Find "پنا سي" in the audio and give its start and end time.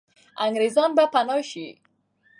1.13-1.67